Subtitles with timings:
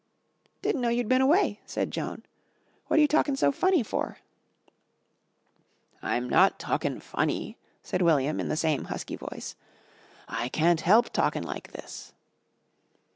[0.63, 2.23] "Didn't know you'd been away," said Joan.
[2.87, 4.17] "What are you talking so funny for?"
[6.01, 9.55] "I'm not talkin' funny," said William in the same husky voice,
[10.27, 12.13] "I can't help talkin' like this."